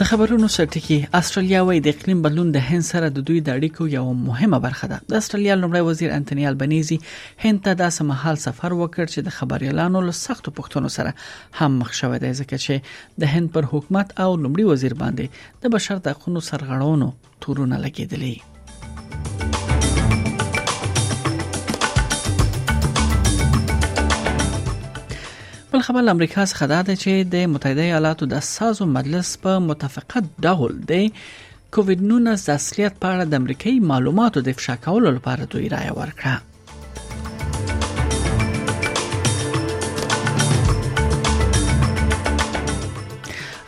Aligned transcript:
د 0.00 0.06
خبرونو 0.08 0.48
سرټکی 0.56 0.96
استرالیا 1.18 1.60
وای 1.68 1.78
د 1.84 1.88
اقلیم 1.96 2.18
بدلون 2.24 2.50
د 2.56 2.66
هند 2.66 2.84
سره 2.90 3.06
د 3.14 3.24
دوی 3.30 3.38
د 3.46 3.56
اړیکو 3.58 3.82
یو 3.96 4.02
مهمه 4.28 4.58
برخه 4.66 4.86
ده 4.92 4.98
د 5.12 5.16
استرالیا 5.20 5.54
لومړی 5.62 5.82
وزیر 5.88 6.10
انټونی 6.18 6.46
البنيزي 6.50 6.98
هند 7.46 7.62
ته 7.66 7.72
د 7.80 7.90
سمحال 7.98 8.38
سفر 8.44 8.76
وکړ 8.82 9.10
چې 9.14 9.26
د 9.28 9.36
خبريالانو 9.38 10.04
له 10.10 10.14
سختو 10.20 10.54
پوښتنو 10.60 10.92
سره 11.00 11.16
هم 11.62 11.80
مخ 11.80 11.92
شوه 12.02 12.22
دی 12.26 12.30
ځکه 12.40 12.62
چې 12.68 13.20
د 13.24 13.32
هند 13.36 13.52
پر 13.56 13.70
حکومت 13.72 14.14
او 14.26 14.30
لومړی 14.36 14.72
وزیر 14.72 14.98
باندې 15.04 15.66
د 15.66 15.74
بشر 15.78 16.04
د 16.06 16.18
حقوقو 16.18 16.46
سرغړونو 16.50 17.10
تورونه 17.46 17.84
لګیدلې 17.86 19.57
بل 25.78 25.84
خبر 25.84 26.02
له 26.02 26.10
امریکا 26.10 26.44
څخه 26.52 26.66
دا 26.70 26.80
دی 26.86 26.94
چې 26.96 27.10
د 27.32 27.42
متحده 27.50 27.82
ایالاتو 27.82 28.26
د 28.30 28.40
سازو 28.46 28.86
مجلس 28.94 29.28
په 29.44 29.52
متفقه 29.66 30.22
ډول 30.46 30.74
د 30.88 30.96
کووډ 31.74 32.02
19 32.08 32.42
د 32.48 32.50
اصليت 32.54 32.96
په 33.04 33.10
اړه 33.12 33.26
د 33.34 33.38
امریکایي 33.42 33.78
معلوماتو 33.92 34.42
د 34.48 34.56
افشا 34.56 34.76
کولو 34.88 35.12
لپاره 35.20 35.48
دوی 35.54 35.68
رائے 35.76 35.92
ورکړه 36.00 36.34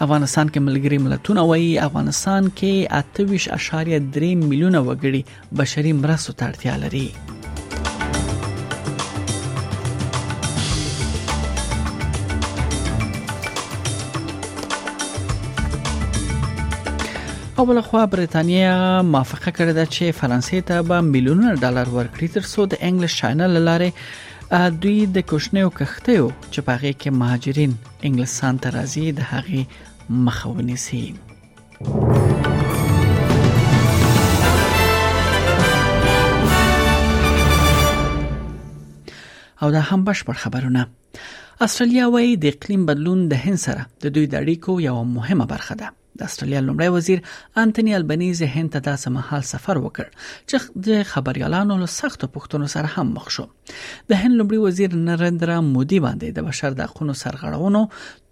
افغانستان 0.09 0.53
کې 0.53 0.63
ملګری 0.67 1.01
ملتونه 1.07 1.47
وایي 1.53 1.71
افغانستان 1.89 2.53
کې 2.63 2.75
28.3 3.33 3.57
میلیونه 4.45 4.79
وګړي 4.87 5.23
بشري 5.63 5.93
مرستو 6.05 6.33
ته 6.43 6.49
اړتیا 6.53 6.77
لري 6.87 7.09
او 17.61 17.65
بل 17.67 17.79
خو 17.85 17.99
برېټانیا 18.13 18.75
موافقه 19.15 19.51
کړې 19.57 19.73
ده 19.79 19.85
چې 19.95 20.15
فرانسې 20.19 20.61
ته 20.69 20.77
به 20.91 20.97
میلیونونه 21.09 21.57
ډالر 21.65 21.91
ورکړي 21.97 22.29
ترڅو 22.37 22.61
د 22.75 22.79
انګلیش 22.89 23.13
چینل 23.19 23.59
لاره 23.67 24.65
دوی 24.85 24.95
د 25.17 25.27
کوښنیو 25.33 25.73
کښتیو 25.81 26.31
چې 26.45 26.61
په 26.69 26.77
هغه 26.77 26.93
کې 27.01 27.19
مهاجرین 27.25 27.75
انګلیسان 28.09 28.55
ته 28.65 28.69
راځي 28.79 29.07
د 29.21 29.23
هغه 29.35 29.61
مخاوني 30.31 30.79
سي 30.85 31.03
او 39.63 39.69
دا 39.79 39.83
هم 39.93 40.01
بشپړ 40.11 40.35
خبرونه 40.49 40.83
استرالیا 41.69 42.09
وايي 42.19 42.35
د 42.43 42.45
اقلیم 42.57 42.83
بدلون 42.93 43.21
د 43.37 43.39
هند 43.49 43.59
سره 43.71 43.83
د 44.03 44.05
دوی 44.19 44.27
د 44.27 44.45
اړیکو 44.45 44.73
یو 44.91 44.99
مهمه 45.17 45.47
برخه 45.57 45.75
ده 45.87 45.97
د 46.19 46.23
استرالیا 46.29 46.61
لومړی 46.69 46.89
وزیر 46.97 47.19
انټونی 47.63 47.93
البنيزي 47.99 48.47
هند 48.55 48.71
ته 48.77 48.83
داسې 48.89 49.15
مهال 49.17 49.45
سفر 49.51 49.79
وکړ 49.83 50.09
چې 50.23 50.83
د 50.89 51.05
خبريالانو 51.13 51.77
له 51.83 51.89
سختو 51.97 52.29
پوښتنو 52.37 52.71
سره 52.75 52.89
هم 52.95 53.15
مخ 53.19 53.29
شو 53.37 53.45
د 54.11 54.13
هند 54.23 54.39
لومړی 54.41 54.61
وزیر 54.65 54.97
نریندرا 55.11 55.59
مودي 55.69 56.01
باندې 56.07 56.37
د 56.39 56.49
بشر 56.49 56.79
د 56.81 56.91
حقوقو 56.91 57.17
سرغړونو 57.25 57.83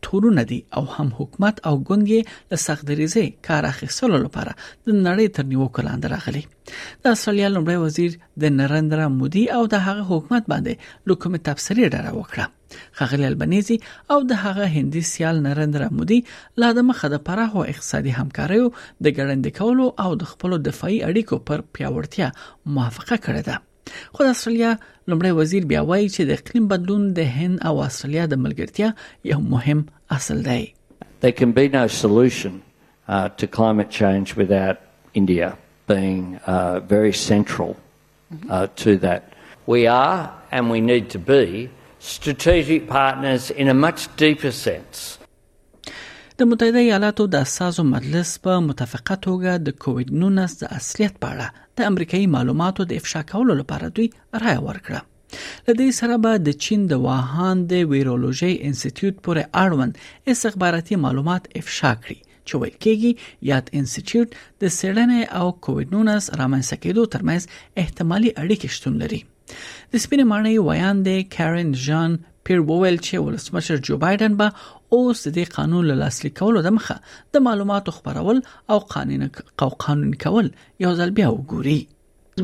تورونه 0.07 0.47
دي 0.51 0.61
او 0.79 0.85
هم 0.97 1.09
حکومت 1.21 1.63
او 1.69 1.75
ګوندې 1.79 2.35
له 2.51 2.59
سخت 2.67 2.85
دریزه 2.91 3.25
کار 3.49 3.71
اخیستلو 3.73 4.23
لپاره 4.27 4.59
د 4.65 4.93
نړۍ 4.93 5.35
تر 5.41 5.49
نیوکه 5.53 5.87
لاندې 5.89 6.15
راغلي 6.17 6.47
د 7.05 7.15
استرالیا 7.17 7.49
لومړی 7.55 7.87
وزیر 7.87 8.19
د 8.45 8.57
نریندرا 8.61 9.09
مودي 9.23 9.45
او 9.59 9.65
د 9.77 9.87
هغه 9.89 10.09
حکومت 10.13 10.51
باندې 10.55 11.11
لکه 11.13 11.37
متابسری 11.37 11.91
ډره 11.91 12.15
وکړه 12.21 12.55
خغلی 12.99 13.25
البنيزي 13.29 13.79
او 14.11 14.23
د 14.23 14.33
هغه 14.45 14.67
هندي 14.77 15.01
سیال 15.13 15.37
نریندرا 15.47 15.89
مودي 15.97 16.21
لا 16.61 16.69
د 16.73 16.79
مخه 16.89 17.07
د 17.09 17.17
پراخو 17.29 17.61
اقتصادي 17.73 18.11
همکاریو 18.21 18.67
د 18.69 19.07
ګړندې 19.19 19.51
کولو 19.59 19.87
او 20.03 20.11
د 20.21 20.31
خپل 20.33 20.51
دفاعي 20.69 20.99
اړیکو 21.09 21.35
پر 21.51 21.59
پیاوړتیا 21.75 22.29
موافقه 22.75 23.17
کړې 23.25 23.43
ده 23.49 23.57
خو 24.15 24.21
د 24.27 24.31
استرالیا 24.35 24.71
لمړی 25.11 25.33
وزیر 25.43 25.65
بیا 25.75 25.83
وایي 25.93 26.09
چې 26.15 26.23
د 26.31 26.43
اقلیم 26.43 26.65
بدلون 26.75 27.03
د 27.21 27.31
هند 27.39 27.57
او 27.71 27.75
استرالیا 27.89 28.25
د 28.33 28.43
ملګرتیا 28.45 28.89
یو 29.35 29.41
مهم 29.57 29.81
اصل 30.21 30.39
دی 30.51 30.63
There 31.23 31.37
can 31.41 31.51
be 31.59 31.65
no 31.79 31.85
solution 32.05 32.53
uh, 33.15 33.29
to 33.39 33.45
climate 33.59 33.89
change 34.01 34.29
without 34.43 34.77
India 35.21 35.49
being 35.93 36.21
uh, 36.55 36.79
very 36.95 37.13
central 37.31 37.71
uh, 38.55 38.69
to 38.83 38.91
that. 39.07 39.23
We 39.75 39.81
are 40.07 40.19
and 40.59 40.65
we 40.75 40.81
need 40.91 41.05
to 41.15 41.19
be 41.33 41.43
strategic 41.99 42.87
partners 42.89 43.51
in 43.51 43.69
a 43.69 43.75
much 43.75 44.09
deeper 44.17 44.53
sense. 44.53 45.19
د 46.41 46.45
متحده 46.51 46.79
ایالاتو 46.79 47.25
د 47.27 47.47
سازو 47.53 47.83
مجلس 47.85 48.33
په 48.43 48.59
متفقه 48.67 49.15
توګه 49.27 49.53
د 49.69 49.75
کووډ 49.85 50.11
19 50.25 50.61
د 50.61 50.69
اصليت 50.77 51.15
په 51.25 51.31
اړه 51.31 51.79
د 51.79 51.89
امریکایي 51.93 52.27
معلوماتو 52.35 52.85
د 52.91 53.01
افشا 53.03 53.23
کولو 53.33 53.57
لپاره 53.61 53.89
دوی 53.97 54.07
رائے 54.45 54.61
ورکړه 54.67 55.01
لدې 55.39 55.97
سره 56.01 56.19
به 56.27 56.39
د 56.49 56.55
چین 56.67 56.85
د 56.93 57.03
واهان 57.07 57.65
د 57.73 57.83
ویرولوژي 57.95 58.53
انسټیټیوټ 58.69 59.19
پورې 59.29 59.51
اړوند 59.63 59.99
استخباراتي 60.37 60.99
معلومات 61.07 61.49
افشا 61.63 61.93
کړي 62.05 62.45
چې 62.45 62.55
ویل 62.61 62.77
کېږي 62.77 63.51
یاد 63.51 63.73
انسټیټیوټ 63.81 64.63
د 64.63 64.71
سړنې 64.77 65.35
او 65.41 65.51
کووډ 65.65 65.99
19 65.99 66.39
رامنځته 66.45 66.81
کېدو 66.85 67.09
ترمنځ 67.17 67.43
احتمالي 67.85 68.31
اړیکې 68.43 68.69
شتون 68.77 68.97
لري 69.03 69.21
د 69.93 70.03
سپینې 70.05 70.25
ماڼۍ 70.33 70.57
ویاندې 70.61 71.17
کارن 71.37 71.69
ژان 71.87 72.11
پیر 72.49 72.59
وویل 72.71 72.97
چې 73.07 73.15
ولسمشر 73.27 73.77
جو 73.91 73.95
بایدن 74.05 74.33
به 74.43 74.47
اوس 74.97 75.19
د 75.39 75.53
قانون 75.55 75.85
له 75.91 75.97
لاسلیک 76.03 76.35
کولو 76.41 76.59
د 76.67 76.77
مخه 76.79 76.97
د 77.37 77.47
معلوماتو 77.47 77.95
خبرول 78.01 78.39
او 78.75 78.79
قانون 78.97 79.25
قانون 79.87 80.11
کول 80.27 80.47
یو 80.87 80.91
ځل 81.03 81.11
بیا 81.23 81.29
وګوري 81.37 81.81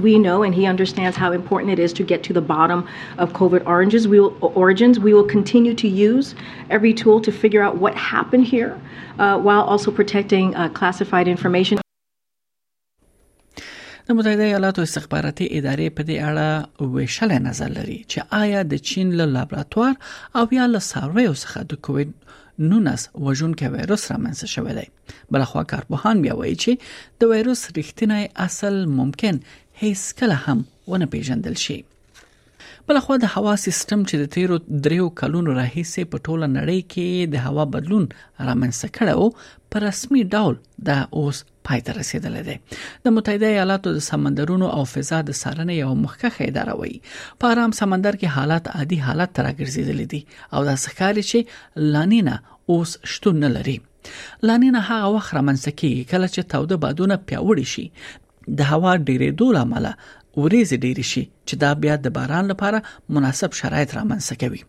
We 0.04 0.14
know 0.22 0.36
and 0.46 0.56
he 0.58 0.62
understands 0.70 1.18
how 1.24 1.26
important 1.34 1.72
it 1.74 1.80
is 1.82 1.92
to 1.98 2.04
get 2.12 2.24
to 2.28 2.32
the 2.38 2.40
bottom 2.48 2.80
of 3.24 3.34
COVID 3.36 3.68
oranges. 3.74 4.08
We 4.14 4.18
will, 4.22 4.32
origins. 4.62 4.98
We 5.04 5.12
will 5.18 5.28
continue 5.34 5.74
to 5.84 5.90
use 6.00 6.32
every 6.80 6.92
tool 7.02 7.22
to 7.28 7.34
figure 7.44 7.62
out 7.68 7.78
what 7.86 8.00
happened 8.08 8.50
here 8.54 8.72
uh, 8.80 8.98
while 9.52 9.64
also 9.76 9.94
protecting 10.02 10.50
uh, 10.66 10.68
classified 10.82 11.30
information. 11.36 11.83
د 14.08 14.16
متحده 14.16 14.44
ایالاتو 14.46 14.82
استخباراتي 14.86 15.44
ادارې 15.58 15.86
په 15.98 16.02
دې 16.08 16.16
اړه 16.30 16.88
ویشل 16.96 17.30
نظر 17.48 17.70
لري 17.78 17.94
چې 18.12 18.18
آیا 18.42 18.60
د 18.72 18.82
چین 18.90 19.08
له 19.20 19.26
لابراتوار 19.36 19.94
او 20.40 20.42
یا 20.58 20.64
له 20.74 20.80
سرویو 20.92 21.32
څخه 21.44 21.60
د 21.70 21.80
کووډ 21.88 22.10
نونس 22.74 23.02
وژونکي 23.30 23.66
وایروس 23.76 24.02
رامنځته 24.12 24.46
شوی 24.56 24.72
دی 24.80 24.86
بلخوا 25.36 25.62
کارپوهان 25.72 26.16
بیا 26.26 26.34
وایي 26.42 26.56
چې 26.62 26.72
د 27.22 27.32
وایروس 27.32 27.62
رښتینی 27.78 28.22
اصل 28.46 28.74
ممکن 29.00 29.34
هیڅ 29.82 30.00
کله 30.22 30.36
هم 30.44 30.58
ونه 30.92 31.06
پیژندل 31.16 31.56
شي 31.66 31.78
بل 32.88 32.98
خو 33.04 33.14
د 33.22 33.28
هوا 33.34 33.52
سیستم 33.60 34.00
چې 34.08 34.16
د 34.22 34.24
تیرو 34.34 34.56
دریو 34.86 35.04
کلونو 35.20 35.52
راهیسې 35.58 36.08
په 36.14 36.18
ټوله 36.26 36.48
نړۍ 36.56 36.80
کې 36.94 37.28
د 37.34 37.44
هوا 37.44 37.64
بدلون 37.76 38.02
رامنځته 38.48 38.90
کړو 38.96 39.28
په 39.72 39.80
رسمي 39.84 40.24
ډول 40.34 40.58
دا 40.88 40.96
اوس 41.20 41.38
پای 41.68 41.84
ته 41.86 41.94
رسیدلې 41.98 42.42
ده 42.48 43.06
د 43.08 43.14
متحده 43.18 43.50
ایالاتو 43.54 43.94
د 43.98 44.02
سمندرونو 44.08 44.68
او 44.76 44.82
فضا 44.92 45.22
د 45.30 45.38
سارنې 45.40 45.78
یو 45.84 45.94
مخکخه 46.02 46.50
اداره 46.50 46.76
وایي 46.80 47.00
په 47.44 47.54
آرام 47.54 47.74
سمندر 47.80 48.20
کې 48.20 48.36
حالات 48.38 48.68
عادي 48.74 48.98
حالت 49.06 49.34
تر 49.40 49.48
ګرځیدلې 49.52 50.12
دي 50.12 50.52
او 50.58 50.62
دا 50.70 50.74
ښکاري 50.84 51.26
چې 51.30 51.88
لانینا 51.96 52.36
اوس 52.76 52.96
شتون 53.14 53.40
نه 53.46 53.52
لري 53.56 53.78
لانینا 54.50 54.84
هغه 54.90 55.14
وخت 55.16 55.36
رامنځته 55.38 55.78
کیږي 55.80 56.12
کله 56.12 56.28
چې 56.34 56.52
تاوده 56.56 56.80
بادونه 56.86 57.18
پیاوړي 57.32 57.74
شي 57.76 57.86
د 58.48 58.60
هوا 58.72 58.92
ډیرېدو 59.08 59.46
لامل 59.60 59.86
وريز 60.40 60.70
ډیر 60.84 60.98
شي 61.10 61.20
چې 61.48 61.54
دا 61.62 61.68
بیا 61.82 61.94
د 62.04 62.12
باران 62.16 62.44
لپاره 62.52 62.78
مناسب 63.18 63.50
شرایط 63.58 63.90
رامنځته 63.98 64.34
کوي 64.42 64.60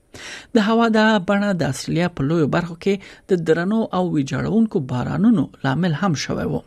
د 0.58 0.68
هوا 0.68 0.86
د 0.98 1.10
بڼه 1.30 1.50
د 1.62 1.74
اصلیا 1.76 2.08
په 2.20 2.26
لوی 2.30 2.46
برخو 2.58 2.76
کې 2.86 2.96
د 3.32 3.48
درنو 3.48 3.80
او 4.00 4.04
ویجاړونکو 4.16 4.78
بارانونو 4.94 5.44
لامل 5.66 5.94
هم 6.04 6.14
شوی 6.26 6.48
وو 6.52 6.62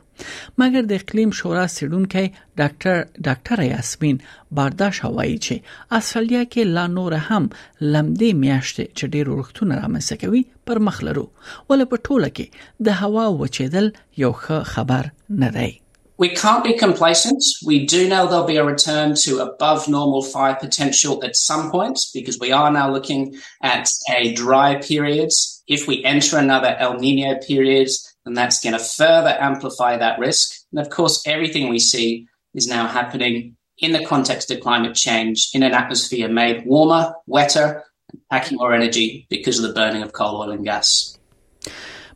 مګر 0.61 0.83
د 0.91 1.05
اقلیم 1.05 1.31
شورا 1.43 1.65
سیډونکو 1.77 2.25
ډاکټر 2.63 2.97
ډاکټر 3.27 3.59
یاسمین 3.75 4.17
بارداش 4.61 4.95
هوایي 5.09 5.37
چې 5.47 6.01
اصلیا 6.03 6.43
کې 6.51 6.77
لا 6.79 6.85
نور 6.99 7.19
هم 7.29 7.45
لمدې 7.49 8.39
میاشتې 8.45 8.85
چې 8.97 9.05
ډېر 9.15 9.25
وروختونه 9.33 9.81
رامنځته 9.85 10.21
کوي 10.27 10.43
پر 10.71 10.83
مخ 10.93 11.03
لرو 11.11 11.27
ول 11.33 11.91
په 11.93 12.05
ټوله 12.07 12.37
کې 12.37 12.87
د 12.87 13.03
هوا 13.03 13.27
وچېدل 13.43 13.93
یو 14.25 14.35
ښه 14.41 14.75
خبر 14.77 15.15
نه 15.45 15.57
دی 15.59 15.71
We 16.19 16.31
can't 16.31 16.65
be 16.65 16.75
complacent. 16.77 17.45
We 17.65 17.87
do 17.87 18.09
know 18.09 18.27
there'll 18.27 18.45
be 18.45 18.57
a 18.57 18.65
return 18.65 19.15
to 19.23 19.39
above 19.39 19.87
normal 19.89 20.25
fire 20.25 20.57
potential 20.57 21.25
at 21.25 21.37
some 21.37 21.71
point 21.71 21.97
because 22.13 22.41
we 22.41 22.51
are 22.51 22.73
now 22.73 22.91
looking 22.93 23.37
at 23.63 23.89
a 24.11 24.33
dry 24.35 24.81
period. 24.83 25.31
If 25.69 25.87
we 25.87 26.03
enter 26.05 26.37
another 26.37 26.75
El 26.81 26.95
Nino 26.95 27.39
period, 27.39 27.89
then 28.25 28.35
that's 28.35 28.59
going 28.61 28.73
to 28.73 28.81
further 28.81 29.37
amplify 29.41 29.97
that 29.99 30.19
risk. 30.19 30.59
And 30.73 30.81
of 30.81 30.91
course, 30.91 31.23
everything 31.25 31.69
we 31.69 31.79
see 31.79 32.27
is 32.53 32.67
now 32.67 32.89
happening 32.89 33.57
in 33.79 33.93
the 33.93 34.05
context 34.05 34.51
of 34.51 34.59
climate 34.61 34.97
change 34.97 35.51
in 35.55 35.63
an 35.63 35.73
atmosphere 35.73 36.29
made 36.29 36.67
warmer, 36.67 37.13
wetter, 37.29 37.85
and 38.13 38.21
packing 38.29 38.59
more 38.59 38.75
energy 38.75 39.29
because 39.31 39.61
of 39.61 39.69
the 39.69 39.73
burning 39.75 40.03
of 40.03 40.13
coal, 40.15 40.39
oil, 40.41 40.51
and 40.51 40.65
gas. 40.65 41.17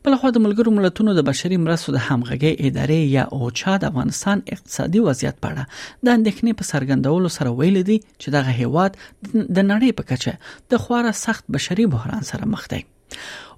بل 0.05 0.15
خو 0.21 0.29
د 0.35 0.41
ملګرو 0.45 0.71
ملتونو 0.77 1.11
د 1.17 1.21
بشري 1.29 1.57
مرستو 1.65 1.89
د 1.95 2.01
همغږي 2.07 2.51
ادارې 2.67 2.99
یا 3.17 3.23
اوچا 3.37 3.73
د 3.83 3.87
افغانستان 3.91 4.37
اقتصادي 4.55 4.99
وضعیت 5.07 5.35
په 5.45 5.51
اړه 5.51 5.63
د 6.07 6.17
اندېښنې 6.17 6.51
په 6.55 6.63
څرګندولو 6.71 7.29
سره 7.37 7.49
ویل 7.59 7.77
دي 7.91 7.97
چې 8.21 8.27
دغه 8.35 8.51
هیواد 8.61 8.91
د 9.55 9.59
نړۍ 9.71 9.89
په 9.99 10.03
کچه 10.09 10.33
د 10.73 10.83
خورا 10.85 11.11
سخت 11.25 11.43
بشري 11.57 11.85
بحران 11.95 12.23
سره 12.31 12.45
مخ 12.55 12.63
دی 12.73 12.81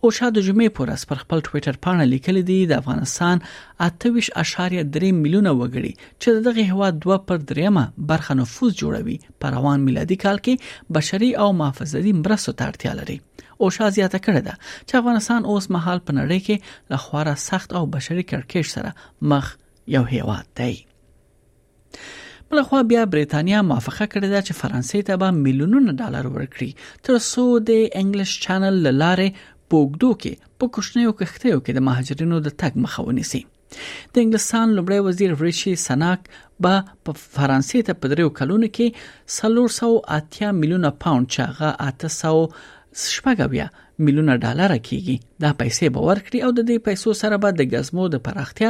او 0.04 0.12
شاه 0.18 0.30
د 0.36 0.40
جمعې 0.48 0.70
پورس 0.78 1.02
پر 1.10 1.20
خپل 1.24 1.44
ټوئیټر 1.48 1.76
پاڼه 1.86 2.06
لیکلي 2.14 2.42
دی 2.50 2.58
د 2.72 2.82
افغانستان 2.84 3.42
28.3 3.86 5.12
میلیونه 5.20 5.54
وګړي 5.62 5.94
چې 6.22 6.30
دغه 6.48 6.62
هواد 6.72 7.00
2 7.06 7.18
پر 7.28 7.38
3 7.54 7.86
برخه 8.12 8.38
نفوس 8.42 8.72
جوړوي 8.82 9.18
په 9.44 9.54
روان 9.56 9.86
میلادي 9.90 10.18
کال 10.26 10.38
کې 10.48 10.98
بشري 11.00 11.32
او 11.46 11.50
محافظتي 11.62 12.14
مرستو 12.24 12.56
ته 12.60 12.70
اړتیا 12.72 12.94
لري 13.02 13.18
او 13.60 13.72
شاه 13.78 13.96
زیاته 14.00 14.24
کړه 14.26 14.42
ده 14.50 14.56
چې 14.88 14.94
افغانستان 15.02 15.42
اوس 15.54 15.70
مهال 15.78 16.00
په 16.10 16.18
نړۍ 16.20 16.40
کې 16.50 16.94
له 16.94 16.98
خورا 17.06 17.36
سخت 17.50 17.78
او 17.80 17.84
بشري 17.96 18.24
کړکېچ 18.34 18.76
سره 18.76 19.34
مخ 19.34 19.56
یو 19.98 20.04
هیواد 20.16 20.52
دی 20.60 20.76
بل 22.52 22.62
خو 22.64 22.78
بیا 22.90 23.06
بریتانیا 23.12 23.62
موافقه 23.68 24.06
کړې 24.14 24.28
ده 24.34 24.42
چې 24.48 24.54
فرانسې 24.58 25.00
ته 25.08 25.20
به 25.22 25.30
میلیونونه 25.46 25.94
ډالر 26.02 26.28
ورکړي 26.34 26.70
تر 27.08 27.16
څو 27.32 27.44
د 27.70 27.82
انګلیش 28.02 28.34
چینل 28.46 28.78
لاره 29.02 29.28
پوګدو 29.70 30.12
کې 30.22 30.34
په 30.60 30.66
کوښنیو 30.76 31.16
کښتیو 31.22 31.64
کې 31.66 31.72
د 31.78 31.86
مهاجرینو 31.88 32.42
د 32.48 32.54
تګ 32.64 32.78
مخاوني 32.86 33.26
سي 33.32 33.42
د 33.78 34.24
انګلستان 34.26 34.76
لومړی 34.78 35.00
وزیر 35.08 35.34
ریشي 35.46 35.74
سناک 35.86 36.30
به 36.66 36.84
په 37.10 37.20
فرانسې 37.24 37.90
ته 37.90 38.00
په 38.02 38.12
دریو 38.14 38.32
کلونو 38.42 38.72
کې 38.76 39.02
380 39.38 40.62
میلیونه 40.62 40.94
پاوند 41.06 41.32
چې 41.38 41.52
هغه 41.52 41.74
800 41.90 42.58
شپږویا 43.04 43.68
میلیونه 44.06 44.34
ډالر 44.44 44.72
کیږي 44.90 45.16
دا 45.44 45.50
پیسې 45.62 45.86
به 45.96 46.02
ورکړي 46.10 46.40
او 46.46 46.52
د 46.58 46.68
دې 46.70 46.78
پیسو 46.88 47.10
سره 47.22 47.36
به 47.46 47.50
د 47.60 47.68
غزمو 47.74 48.06
د 48.14 48.22
پراختیا 48.28 48.70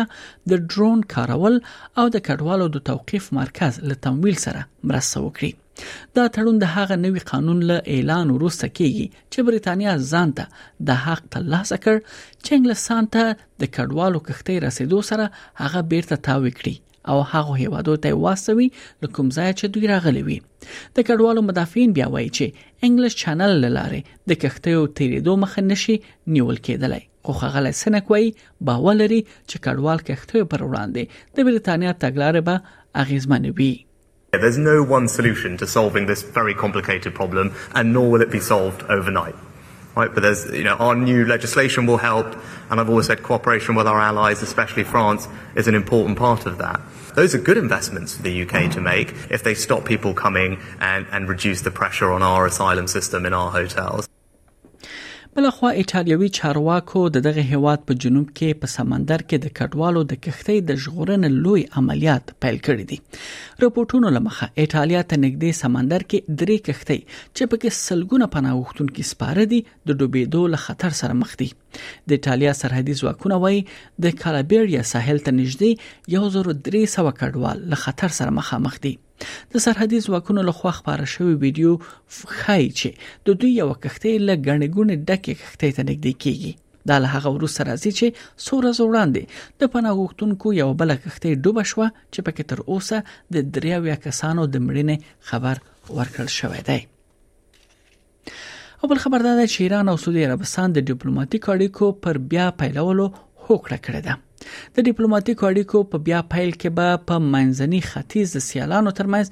د 0.51 0.63
ډرون 0.71 0.97
کارول 1.13 1.55
او 2.01 2.05
د 2.15 2.23
کډوالو 2.27 2.65
د 2.75 2.83
توقيف 2.89 3.25
مرکز 3.39 3.73
له 3.91 3.95
تمویل 4.05 4.37
سره 4.45 4.61
مرسته 4.91 5.17
وکړي 5.25 5.51
دا 6.15 6.25
تړون 6.37 6.55
د 6.63 6.73
هغه 6.77 6.95
نوي 7.05 7.21
قانون 7.31 7.59
له 7.71 7.77
اعلان 7.95 8.27
وروسته 8.35 8.65
کیږي 8.79 9.05
چې 9.31 9.39
برېټانیا 9.47 9.93
ځانته 10.11 10.43
د 10.87 11.01
حق 11.05 11.23
ترلاسه 11.35 11.75
کړ 11.85 11.95
چې 12.43 12.49
انګلستان 12.57 13.03
ته 13.17 13.23
د 13.61 13.71
کډوالو 13.77 14.23
کښتۍ 14.27 14.55
رسیدو 14.67 14.99
سره 15.11 15.25
هغه 15.63 15.79
بیرته 15.93 16.15
تاوي 16.29 16.51
کړی 16.59 16.75
او 17.07 17.21
هغه 17.21 17.55
هیوادو 17.57 17.95
ته 18.03 18.13
واسوي 18.25 18.69
لکم 19.03 19.29
ځای 19.37 19.49
چې 19.59 19.65
دوی 19.75 19.87
راغلي 19.93 20.23
وي 20.27 20.37
د 20.41 20.97
کډوالو 21.07 21.41
مدافعین 21.49 21.93
بیا 21.97 22.07
وایي 22.15 22.29
چې 22.29 22.85
انګلیش 22.85 23.15
چینل 23.23 23.65
لاره 23.77 24.01
د 24.29 24.31
کښتیو 24.43 24.81
تیرېدو 25.01 25.33
مخه 25.45 25.63
نشي 25.71 25.95
نیول 26.37 26.59
کېدلی 26.69 27.03
خو 27.27 27.33
خغل 27.41 27.71
سنک 27.81 28.11
وایي 28.15 28.29
باور 28.69 28.95
لري 29.01 29.21
چې 29.49 29.57
کډوال 29.67 29.99
کښتیو 30.07 30.43
پر 30.53 30.65
وړاندې 30.67 31.33
د 31.35 31.47
بریتانیا 31.49 31.93
تګلارې 32.05 32.47
به 32.51 33.03
اغیزمنه 33.05 33.55
وي 33.61 33.73
There's 34.43 34.57
no 34.63 34.77
one 34.93 35.05
solution 35.11 35.53
to 35.59 35.65
solving 35.73 36.05
this 36.07 36.21
very 36.37 36.53
complicated 36.63 37.13
problem, 37.19 37.51
and 37.79 37.93
nor 37.97 38.01
will 38.13 38.23
it 38.25 38.31
be 38.33 38.41
solved 38.47 38.81
overnight. 38.95 39.37
right? 39.95 40.13
But 40.13 40.23
there's, 40.23 40.45
you 40.51 40.63
know, 40.63 40.75
our 40.75 40.95
new 40.95 41.25
legislation 41.25 41.85
will 41.85 41.97
help, 41.97 42.35
and 42.69 42.79
I've 42.79 42.89
always 42.89 43.07
said 43.07 43.23
cooperation 43.23 43.75
with 43.75 43.87
our 43.87 43.99
allies, 43.99 44.41
especially 44.41 44.83
France, 44.83 45.27
is 45.55 45.67
an 45.67 45.75
important 45.75 46.17
part 46.17 46.45
of 46.45 46.57
that. 46.57 46.79
Those 47.15 47.33
are 47.33 47.37
good 47.37 47.57
investments 47.57 48.15
for 48.15 48.23
the 48.23 48.41
UK 48.43 48.71
to 48.73 48.81
make 48.81 49.09
if 49.31 49.43
they 49.43 49.53
stop 49.53 49.85
people 49.85 50.13
coming 50.13 50.59
and, 50.81 51.07
and 51.11 51.29
reduce 51.29 51.61
the 51.61 51.71
pressure 51.71 52.11
on 52.11 52.21
our 52.21 52.45
asylum 52.45 52.87
system 52.87 53.25
in 53.25 53.33
our 53.33 53.49
hotels. 53.51 54.07
بلخوا 55.37 55.69
ایټالیوي 55.79 56.27
چارواکو 56.35 56.99
د 57.13 57.23
دغه 57.23 57.41
هیواد 57.53 57.81
په 57.87 57.95
جنوب 58.03 58.27
کې 58.37 58.59
په 58.61 58.69
سمندر 58.73 59.23
کې 59.29 59.39
د 59.45 59.49
کډوالو 59.57 60.03
د 60.11 60.19
کښتۍ 60.25 60.59
د 60.67 60.77
ژغورنې 60.83 61.31
لوی 61.47 61.63
عملیات 61.81 62.31
پیل 62.45 62.59
کړی 62.67 62.85
دي 62.91 62.97
رپورټونو 63.63 64.13
لمخه 64.17 64.45
ایټالیا 64.51 65.01
ته 65.09 65.19
نږدې 65.25 65.51
سمندر 65.61 66.05
کې 66.11 66.37
درې 66.41 66.57
کښتۍ 66.67 66.99
چې 67.35 67.49
پکې 67.53 67.69
سلګونه 67.81 68.29
پناهوختونکو 68.35 69.07
سپاره 69.13 69.47
دي 69.53 69.59
د 69.89 69.99
ډوبېدو 69.99 70.41
له 70.53 70.63
خطر 70.67 70.97
سره 71.03 71.19
مخ 71.23 71.33
دي 71.41 71.49
د 71.49 72.17
ایټالیا 72.17 72.59
سرحدي 72.61 72.93
ځواکونه 73.01 73.41
وایي 73.47 73.61
د 74.05 74.15
کالابریا 74.23 74.87
ساحل 74.95 75.23
ته 75.27 75.39
نږدې 75.41 76.19
1300 76.27 77.17
کډوال 77.23 77.65
له 77.73 77.83
خطر 77.87 78.17
سره 78.19 78.39
مخامخ 78.39 78.79
دي 78.87 78.95
د 79.51 79.63
سرحدي 79.65 79.99
ځواکونو 80.07 80.41
لخوا 80.49 80.71
خپاره 80.79 81.07
شوی 81.15 81.33
ویډیو 81.43 81.71
ښایي 82.39 82.69
چې 82.79 82.89
د 83.27 83.39
دوی 83.43 83.51
یو 83.61 83.69
کښتۍ 83.83 84.13
له 84.27 84.33
ګڼې 84.47 84.67
ګوڼې 84.75 84.95
ډکې 85.07 85.33
کښتۍ 85.41 85.71
ته 85.77 85.81
نږدې 85.89 86.13
کیږي 86.23 86.51
دا 86.89 86.95
له 87.03 87.07
هغه 87.15 87.29
وروسته 87.35 87.61
راځي 87.69 87.91
چې 87.99 88.07
سوره 88.47 88.69
زوړاندې 88.79 89.21
د 89.61 89.71
پناه 89.75 89.95
غوښتونکو 89.99 90.47
یو 90.61 90.69
بل 90.81 90.89
کښتۍ 91.03 91.33
ډوبه 91.43 91.63
شوه 91.71 91.87
چې 92.13 92.19
پکې 92.25 92.43
تر 92.49 92.59
اوسه 92.71 92.97
د 93.35 93.47
دریاویا 93.55 93.95
کسانو 94.07 94.43
د 94.53 94.65
مړینې 94.67 94.97
خبر 95.29 95.55
ورکړل 95.97 96.29
شوې 96.39 96.61
ده 96.67 96.77
او 98.81 98.85
بل 98.91 98.99
خبر 99.03 99.19
دا 99.27 99.33
ده 99.39 99.45
چې 99.53 99.59
ایران 99.65 99.85
او 99.91 99.97
سعودي 100.03 100.21
عربستان 100.29 100.67
د 100.75 100.79
ډیپلوماټیک 100.89 101.43
اړیکو 101.53 101.85
پر 102.03 102.15
بیا 102.33 102.45
پیلولو 102.63 103.05
هوکړه 103.45 103.77
کړې 103.85 104.01
ده 104.07 104.13
د 104.77 104.83
ډیپلوماټیکو 104.85 105.45
اړیکو 105.47 105.79
په 105.91 105.99
بیا 106.07 106.17
پیل 106.31 106.49
کې 106.61 106.69
به 106.77 107.03
په 107.09 107.21
منځني 107.33 107.77
ختیځ 107.89 108.31
د 108.37 108.41
سیالانو 108.45 108.91
ترمنځ 108.97 109.29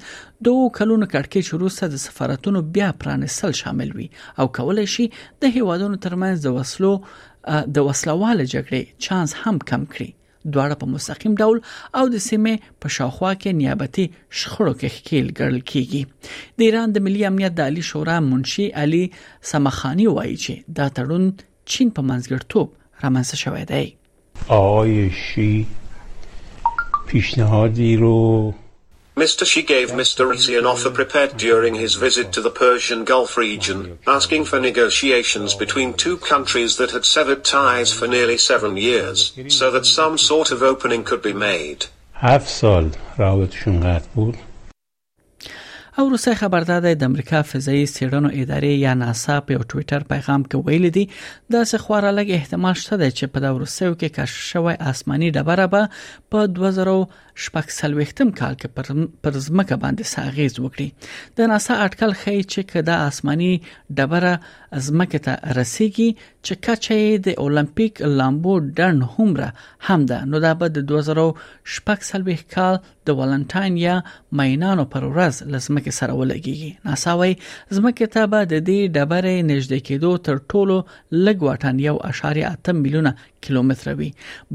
دوه 0.48 0.68
کلونو 0.78 1.08
کړکې 1.14 1.40
شروع 1.48 1.68
سره 1.78 1.90
د 1.94 2.00
سفارتونو 2.04 2.60
بیا 2.76 2.86
پرانستل 3.02 3.56
شامل 3.58 3.90
وي 3.96 4.06
او 4.38 4.46
کولای 4.58 4.84
شي 4.94 5.04
د 5.44 5.50
هیوادونو 5.56 5.98
ترمنځ 6.06 6.46
د 6.46 6.54
وسلو 6.58 6.92
د 7.78 7.88
وسلواله 7.88 8.46
جګړې 8.52 9.02
چانس 9.06 9.34
هم 9.42 9.58
کم 9.72 9.84
کړي 9.94 10.10
دواړه 10.54 10.78
په 10.84 10.88
مستقیم 10.94 11.34
ډول 11.46 11.60
او 12.02 12.04
د 12.14 12.22
سیمې 12.26 12.70
په 12.84 12.94
شاوخوا 12.96 13.32
کې 13.42 13.58
نیابتي 13.60 14.06
شخړو 14.12 14.72
کې 14.76 14.94
ښکیل 14.94 15.28
ګرل 15.42 15.58
کیږي 15.72 16.62
د 16.62 16.66
ایران 16.68 16.94
د 16.96 17.04
ملي 17.08 17.26
امنیت 17.32 17.58
د 17.60 17.68
علي 17.72 17.84
شورا 17.90 18.16
منشي 18.30 18.66
علي 18.84 19.02
سمخانی 19.52 20.08
وایي 20.16 20.38
چې 20.38 20.80
دا 20.80 20.88
تړون 21.00 21.28
چین 21.40 21.92
په 22.00 22.06
منځګړتوب 22.12 23.04
رامنځته 23.06 23.42
شوی 23.44 23.70
دی 23.74 23.82
آقای 24.48 25.10
شی 25.10 25.66
پیشنهادی 27.06 27.96
رو 27.96 28.54
Mr. 29.18 29.44
Xi 29.52 29.62
gave 29.62 29.90
Mr. 29.92 30.26
Rizzi 30.30 30.56
an 30.58 30.66
offer 30.66 30.90
prepared 30.90 31.36
during 31.36 31.74
his 31.76 31.94
visit 31.94 32.32
to 32.32 32.40
the 32.42 32.50
Persian 32.50 33.04
Gulf 33.04 33.36
region, 33.36 34.00
asking 34.08 34.44
for 34.46 34.58
negotiations 34.58 35.54
between 35.54 35.92
two 35.94 36.16
countries 36.16 36.72
that 36.78 36.90
had 36.90 37.04
severed 37.04 37.44
ties 37.44 37.92
for 37.92 38.08
nearly 38.08 38.36
seven 38.50 38.76
years, 38.76 39.32
so 39.58 39.70
that 39.70 39.86
some 39.86 40.18
sort 40.18 40.50
of 40.50 40.64
opening 40.64 41.04
could 41.04 41.22
be 41.22 41.32
made. 41.32 41.86
او 45.96 46.08
روسي 46.10 46.34
خبردار 46.34 46.80
دی 46.84 46.92
د 47.00 47.04
امریکا 47.08 47.40
فضایي 47.50 47.82
څېړنو 47.96 48.28
ادارې 48.40 48.70
یا 48.84 48.94
ناسا 49.02 49.34
په 49.48 49.66
ټوئیټر 49.72 50.06
پیغام 50.12 50.46
کې 50.46 50.68
ویل 50.68 50.86
دي 50.96 51.02
دا 51.56 51.60
څه 51.70 51.82
خورا 51.84 52.10
لږ 52.18 52.28
احتمال 52.38 52.76
شته 52.84 52.96
چې 53.18 53.26
په 53.34 53.42
دا 53.44 53.52
روسي 53.60 53.84
کې 53.84 54.14
کشف 54.16 54.40
شوی 54.48 54.74
آسماني 54.92 55.28
ډبره 55.36 55.66
به 55.74 55.86
په 56.34 56.48
2016م 56.56 58.32
کال 58.40 58.58
کې 58.62 58.74
پر 58.78 59.06
پر 59.26 59.38
ځمکه 59.44 59.78
باندې 59.84 60.12
ساغیز 60.14 60.58
وکړي 60.60 61.38
د 61.40 61.52
ناسا 61.52 61.78
اټکل 61.84 62.16
ښیي 62.24 62.42
چې 62.48 62.74
کدا 62.74 62.98
آسماني 63.12 63.52
ډبره 64.00 64.32
ځمکې 64.88 65.26
ته 65.28 65.60
رسیږي 65.60 66.08
چې 66.16 66.64
کچې 66.64 67.22
د 67.28 67.40
اولمپیک 67.46 68.02
لامبو 68.22 68.56
ډن 68.82 69.00
همره 69.14 69.48
هم 69.90 70.10
ده 70.12 70.20
نو 70.34 70.42
دا 70.48 70.52
به 70.64 70.74
د 70.80 70.84
2016 70.90 72.44
کال 72.58 72.84
د 73.06 73.14
والنټاین 73.18 73.76
یا 73.86 73.94
مینانو 74.40 74.84
پر 74.94 75.04
ورځ 75.16 75.40
لسمکه 75.54 75.92
سره 75.98 76.16
ولګيږي 76.20 76.70
ناساوي 76.88 77.32
زمکه 77.78 78.06
ته 78.16 78.30
به 78.34 78.46
د 78.52 78.62
دې 78.68 78.94
ډبره 78.96 79.32
نږدې 79.50 79.80
کېدو 79.88 80.12
تر 80.28 80.38
ټولو 80.52 80.76
لږ 81.26 81.46
واټن 81.48 81.82
یو 81.86 81.94
اشاره 82.10 82.46
اته 82.52 82.76
میلیونه 82.80 83.12
کیلومتر 83.48 83.90
وي 84.00 84.08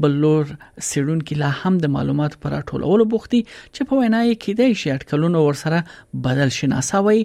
بل 0.04 0.16
لور 0.24 0.44
سیرون 0.44 1.20
کې 1.26 1.40
لا 1.42 1.50
هم 1.60 1.78
د 1.84 1.92
معلوماتو 1.96 2.40
پر 2.46 2.56
ټولولو 2.70 3.06
بوختي 3.14 3.42
چې 3.50 3.90
په 3.90 4.02
وینا 4.02 4.22
کې 4.30 4.58
د 4.62 4.80
شیټ 4.82 5.08
کلونو 5.12 5.44
ورسره 5.48 6.22
بدل 6.28 6.54
شي 6.58 6.70
ناساوي 6.74 7.20